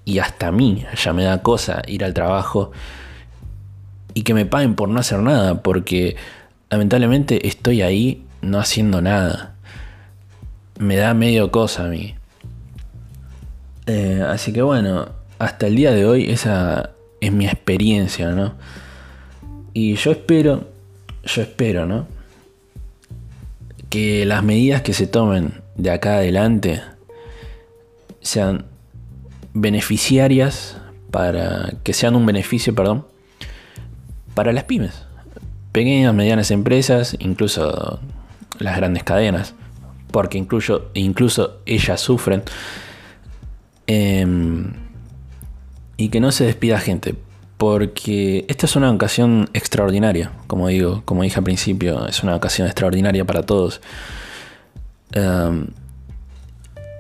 y 0.05 0.19
hasta 0.19 0.49
a 0.49 0.53
mí 0.53 0.85
ya 0.97 1.13
me 1.13 1.25
da 1.25 1.43
cosa 1.43 1.83
ir 1.87 2.05
al 2.05 2.13
trabajo 2.15 2.73
y 4.15 4.23
que 4.23 4.35
me 4.35 4.47
paguen 4.47 4.75
por 4.75 4.89
no 4.89 5.01
hacer 5.01 5.21
nada, 5.21 5.63
porque 5.63 6.17
lamentablemente 6.71 7.47
estoy 7.47 7.83
ahí 7.83 8.25
no 8.41 8.59
haciendo 8.59 9.01
nada. 9.01 9.55
Me 10.79 10.97
da 10.97 11.15
medio 11.15 11.51
cosa 11.51 11.85
a 11.85 11.89
mí. 11.89 12.15
Eh, 13.87 14.25
así 14.27 14.53
que 14.53 14.63
bueno, 14.63 15.09
hasta 15.39 15.67
el 15.67 15.77
día 15.77 15.93
de 15.93 16.05
hoy 16.07 16.31
esa 16.31 16.91
es 17.21 17.33
mi 17.33 17.47
experiencia, 17.47 18.31
¿no? 18.31 18.55
Y 19.75 19.95
yo 19.95 20.13
espero, 20.13 20.69
yo 21.25 21.43
espero, 21.43 21.87
¿no? 21.87 22.07
Que 23.89 24.25
las 24.27 24.43
medidas 24.43 24.83
que 24.83 24.93
se 24.93 25.07
tomen 25.07 25.62
de 25.77 25.91
acá 25.91 26.17
adelante 26.17 26.83
sean 28.21 28.67
beneficiarias 29.55 30.77
para 31.11 31.75
que 31.83 31.93
sean 31.93 32.17
un 32.17 32.25
beneficio, 32.27 32.75
perdón, 32.75 33.07
para 34.35 34.53
las 34.53 34.65
pymes, 34.65 35.05
pequeñas, 35.73 36.15
medianas 36.15 36.51
empresas, 36.51 37.17
incluso 37.19 38.01
las 38.59 38.77
grandes 38.77 39.05
cadenas, 39.05 39.55
porque 40.11 40.39
incluso, 40.39 40.91
incluso 40.95 41.59
ellas 41.67 42.01
sufren. 42.01 42.43
Em, 43.87 44.73
y 45.97 46.09
que 46.09 46.21
no 46.21 46.33
se 46.33 46.45
despida 46.45 46.79
gente, 46.79 47.15
porque 47.59 48.45
esta 48.49 48.67
es 48.67 48.77
una 48.77 48.91
ocasión 48.91 49.51
extraordinaria, 49.53 50.33
como 50.47 50.69
digo, 50.69 51.03
como 51.05 51.23
dije 51.23 51.39
al 51.39 51.45
principio, 51.45 52.07
es 52.07 52.23
una 52.23 52.35
ocasión 52.35 52.67
extraordinaria 52.67 53.25
para 53.25 53.43
todos. 53.43 53.81
Em, 55.13 55.67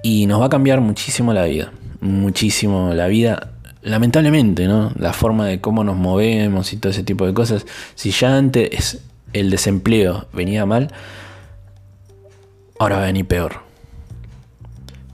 y 0.02 0.26
nos 0.26 0.40
va 0.40 0.46
a 0.46 0.50
cambiar 0.50 0.80
muchísimo 0.80 1.32
la 1.32 1.44
vida, 1.44 1.72
muchísimo 2.00 2.92
la 2.92 3.06
vida, 3.06 3.52
lamentablemente, 3.82 4.66
¿no? 4.66 4.92
La 4.96 5.12
forma 5.12 5.46
de 5.46 5.60
cómo 5.60 5.84
nos 5.84 5.96
movemos 5.96 6.72
y 6.72 6.76
todo 6.76 6.90
ese 6.90 7.04
tipo 7.04 7.26
de 7.26 7.34
cosas. 7.34 7.66
Si 7.94 8.10
ya 8.10 8.36
antes 8.36 9.02
el 9.32 9.50
desempleo 9.50 10.26
venía 10.32 10.66
mal, 10.66 10.92
ahora 12.78 12.96
va 12.96 13.02
a 13.02 13.06
venir 13.06 13.26
peor. 13.26 13.60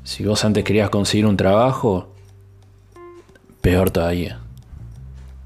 Si 0.05 0.25
vos 0.25 0.45
antes 0.45 0.65
querías 0.65 0.89
conseguir 0.91 1.27
un 1.27 1.37
trabajo, 1.37 2.09
peor 3.61 3.91
todavía. 3.91 4.41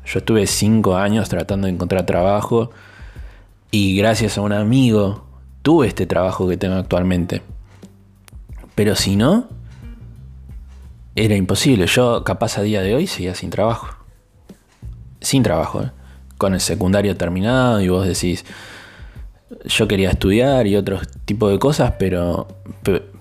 Yo 0.07 0.21
estuve 0.21 0.47
cinco 0.47 0.97
años 0.97 1.29
tratando 1.29 1.67
de 1.67 1.73
encontrar 1.73 2.07
trabajo 2.07 2.71
y 3.71 3.97
gracias 3.97 4.39
a 4.39 4.41
un 4.41 4.53
amigo 4.53 5.25
tuve 5.63 5.89
este 5.89 6.07
trabajo 6.07 6.49
que 6.49 6.57
tengo 6.57 6.75
actualmente. 6.75 7.43
Pero 8.75 8.97
si 8.97 9.17
no, 9.17 9.49
era 11.15 11.37
imposible. 11.37 11.87
Yo 11.87 12.25
capaz 12.25 12.59
a 12.59 12.63
día 12.63 12.83
de 12.83 12.95
hoy 12.95 13.07
seguía 13.07 13.35
sin 13.35 13.51
trabajo. 13.51 13.89
Sin 15.21 15.43
trabajo, 15.43 15.83
¿eh? 15.83 15.91
con 16.39 16.55
el 16.55 16.61
secundario 16.61 17.17
terminado 17.17 17.81
y 17.81 17.89
vos 17.89 18.07
decís, 18.07 18.45
yo 19.65 19.87
quería 19.87 20.11
estudiar 20.11 20.67
y 20.67 20.75
otro 20.75 20.99
tipo 21.25 21.49
de 21.49 21.59
cosas, 21.59 21.95
pero 21.99 22.49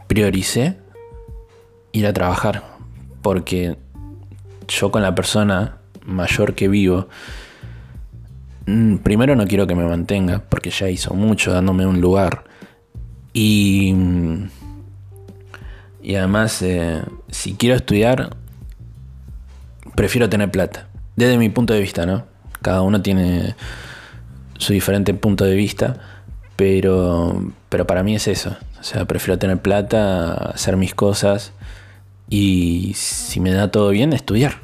prioricé 0.08 0.78
ir 1.92 2.08
a 2.08 2.14
trabajar 2.14 2.64
porque 3.22 3.78
yo 4.68 4.92
con 4.92 5.04
la 5.04 5.14
persona 5.14 5.78
mayor 6.06 6.56
que 6.56 6.68
vivo, 6.68 7.10
primero 8.66 9.36
no 9.36 9.48
quiero 9.48 9.68
que 9.68 9.76
me 9.76 9.86
mantenga, 9.86 10.44
porque 10.48 10.70
ya 10.70 10.90
hizo 10.90 11.14
mucho 11.14 11.52
dándome 11.52 11.86
un 11.86 12.02
lugar. 12.02 12.44
Y, 13.34 13.94
mm, 13.94 14.50
y 16.04 16.16
además, 16.16 16.62
eh, 16.62 17.04
si 17.30 17.54
quiero 17.54 17.76
estudiar, 17.76 18.36
prefiero 19.96 20.30
tener 20.30 20.52
plata. 20.52 20.88
Desde 21.16 21.38
mi 21.38 21.50
punto 21.50 21.74
de 21.74 21.82
vista, 21.82 22.06
¿no? 22.06 22.26
Cada 22.62 22.82
uno 22.82 23.02
tiene 23.02 23.56
su 24.58 24.74
diferente 24.74 25.14
punto 25.14 25.46
de 25.46 25.56
vista, 25.56 25.98
pero, 26.56 27.52
pero 27.70 27.88
para 27.88 28.04
mí 28.04 28.16
es 28.16 28.28
eso. 28.28 28.56
O 28.80 28.84
sea, 28.84 29.06
prefiero 29.06 29.38
tener 29.38 29.62
plata, 29.62 30.34
hacer 30.34 30.78
mis 30.78 30.96
cosas 30.96 31.54
y 32.30 32.94
si 32.96 33.40
me 33.40 33.52
da 33.52 33.70
todo 33.72 33.90
bien, 33.90 34.14
estudiar. 34.14 34.56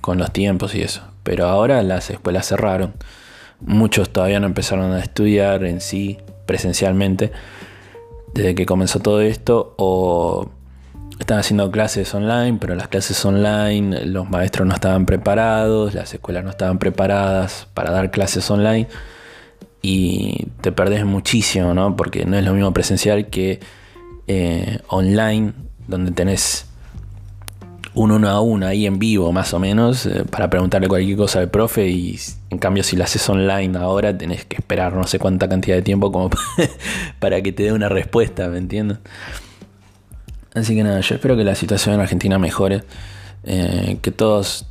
Con 0.00 0.18
los 0.18 0.32
tiempos 0.32 0.74
y 0.74 0.82
eso. 0.82 1.02
Pero 1.24 1.48
ahora 1.48 1.82
las 1.82 2.10
escuelas 2.10 2.46
cerraron. 2.46 2.94
Muchos 3.60 4.10
todavía 4.10 4.38
no 4.38 4.46
empezaron 4.46 4.92
a 4.92 5.00
estudiar 5.00 5.64
en 5.64 5.80
sí 5.80 6.18
presencialmente 6.46 7.32
desde 8.34 8.54
que 8.54 8.66
comenzó 8.66 9.00
todo 9.00 9.20
esto 9.20 9.74
o 9.78 10.50
están 11.18 11.38
haciendo 11.38 11.70
clases 11.70 12.12
online, 12.14 12.58
pero 12.60 12.74
las 12.74 12.88
clases 12.88 13.24
online 13.24 14.04
los 14.06 14.28
maestros 14.28 14.66
no 14.66 14.74
estaban 14.74 15.06
preparados, 15.06 15.94
las 15.94 16.12
escuelas 16.12 16.44
no 16.44 16.50
estaban 16.50 16.78
preparadas 16.78 17.68
para 17.74 17.90
dar 17.90 18.10
clases 18.10 18.50
online 18.50 18.88
y 19.80 20.48
te 20.60 20.72
perdés 20.72 21.04
muchísimo, 21.04 21.74
¿no? 21.74 21.94
Porque 21.94 22.24
no 22.24 22.36
es 22.36 22.44
lo 22.44 22.52
mismo 22.52 22.72
presencial 22.72 23.28
que 23.28 23.60
eh, 24.26 24.80
online 24.88 25.52
donde 25.86 26.10
tenés 26.10 26.66
un 27.94 28.10
uno 28.10 28.28
a 28.28 28.40
uno 28.40 28.66
ahí 28.66 28.86
en 28.86 28.98
vivo 28.98 29.32
más 29.32 29.54
o 29.54 29.58
menos 29.58 30.06
eh, 30.06 30.24
para 30.28 30.50
preguntarle 30.50 30.88
cualquier 30.88 31.16
cosa 31.16 31.38
al 31.38 31.48
profe 31.48 31.88
y 31.88 32.18
en 32.50 32.58
cambio 32.58 32.82
si 32.82 32.96
lo 32.96 33.04
haces 33.04 33.28
online 33.28 33.78
ahora 33.78 34.16
tenés 34.16 34.44
que 34.44 34.56
esperar 34.56 34.94
no 34.94 35.04
sé 35.04 35.18
cuánta 35.18 35.48
cantidad 35.48 35.76
de 35.76 35.82
tiempo 35.82 36.10
como 36.10 36.30
para 37.20 37.40
que 37.40 37.52
te 37.52 37.64
dé 37.64 37.72
una 37.72 37.88
respuesta, 37.88 38.48
¿me 38.48 38.58
entiendes? 38.58 38.98
Así 40.54 40.76
que 40.76 40.84
nada, 40.84 41.00
yo 41.00 41.16
espero 41.16 41.36
que 41.36 41.42
la 41.42 41.56
situación 41.56 41.96
en 41.96 42.00
Argentina 42.00 42.38
mejore, 42.38 42.84
eh, 43.42 43.98
que 44.00 44.12
todos 44.12 44.66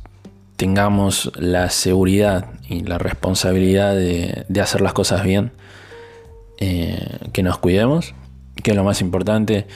tengamos 0.56 1.30
la 1.36 1.68
seguridad 1.68 2.46
y 2.68 2.80
la 2.84 2.96
responsabilidad 2.96 3.94
de, 3.94 4.46
hacer 4.62 4.80
las 4.80 4.94
cosas 4.94 5.22
bien, 5.24 5.52
eh, 6.58 7.18
que 7.32 7.42
nos 7.42 7.58
cuidemos, 7.58 8.14
que 8.62 8.70
es 8.70 8.76
lo 8.76 8.82
más 8.82 9.02
importante, 9.02 9.66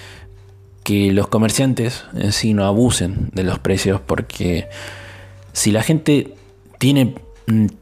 que 0.88 1.12
los 1.12 1.28
comerciantes 1.28 2.06
en 2.14 2.32
sí 2.32 2.54
no 2.54 2.64
abusen 2.64 3.28
de 3.34 3.42
los 3.42 3.58
precios 3.58 4.00
porque 4.00 4.70
si 5.52 5.70
la 5.70 5.82
gente 5.82 6.32
tiene 6.78 7.14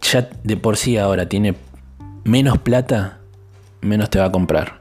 ya 0.02 0.28
de 0.42 0.56
por 0.56 0.76
sí 0.76 0.96
ahora 0.96 1.28
tiene 1.28 1.54
menos 2.24 2.58
plata, 2.58 3.20
menos 3.80 4.10
te 4.10 4.18
va 4.18 4.24
a 4.24 4.32
comprar. 4.32 4.80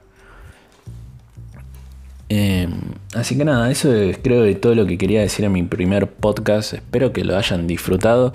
Em, 2.27 2.71
así 3.13 3.37
que 3.37 3.45
nada, 3.45 3.69
eso 3.69 3.93
es 3.93 4.17
creo 4.17 4.41
de 4.41 4.55
todo 4.55 4.73
lo 4.73 4.87
que 4.87 4.97
quería 4.97 5.21
decir 5.21 5.45
en 5.45 5.51
mi 5.51 5.61
primer 5.61 6.09
podcast. 6.09 6.73
Espero 6.73 7.13
que 7.13 7.23
lo 7.23 7.37
hayan 7.37 7.67
disfrutado. 7.67 8.33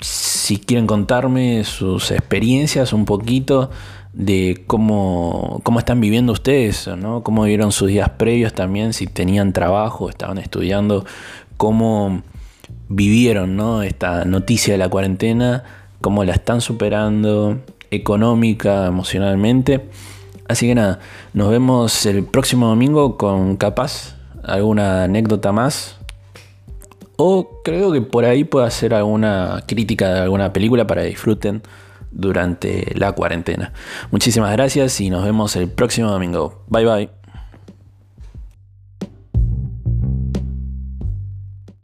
Si 0.00 0.58
quieren 0.58 0.88
contarme 0.88 1.62
sus 1.62 2.10
experiencias 2.10 2.92
un 2.92 3.04
poquito, 3.04 3.70
de 4.14 4.62
cómo, 4.68 5.60
cómo 5.64 5.80
están 5.80 6.00
viviendo 6.00 6.32
ustedes, 6.32 6.88
¿no? 6.96 7.22
cómo 7.22 7.42
vivieron 7.42 7.72
sus 7.72 7.88
días 7.88 8.10
previos 8.10 8.52
también, 8.52 8.92
si 8.92 9.06
tenían 9.06 9.52
trabajo, 9.52 10.08
estaban 10.08 10.38
estudiando, 10.38 11.04
cómo 11.56 12.22
vivieron 12.88 13.56
¿no? 13.56 13.82
esta 13.82 14.24
noticia 14.24 14.74
de 14.74 14.78
la 14.78 14.88
cuarentena, 14.88 15.64
cómo 16.00 16.24
la 16.24 16.32
están 16.32 16.60
superando 16.60 17.58
económica, 17.90 18.86
emocionalmente. 18.86 19.88
Así 20.46 20.68
que 20.68 20.74
nada, 20.74 21.00
nos 21.32 21.50
vemos 21.50 22.06
el 22.06 22.24
próximo 22.24 22.68
domingo 22.68 23.16
con 23.16 23.56
capaz 23.56 24.16
alguna 24.44 25.04
anécdota 25.04 25.52
más. 25.52 25.96
O 27.16 27.62
creo 27.64 27.92
que 27.92 28.00
por 28.00 28.24
ahí 28.24 28.44
puedo 28.44 28.64
hacer 28.64 28.92
alguna 28.94 29.64
crítica 29.66 30.12
de 30.12 30.20
alguna 30.20 30.52
película 30.52 30.86
para 30.86 31.02
que 31.02 31.08
disfruten 31.08 31.62
durante 32.14 32.92
la 32.94 33.12
cuarentena. 33.12 33.72
Muchísimas 34.10 34.52
gracias 34.52 35.00
y 35.00 35.10
nos 35.10 35.24
vemos 35.24 35.56
el 35.56 35.68
próximo 35.68 36.10
domingo. 36.10 36.64
Bye 36.68 36.84
bye. 36.84 37.23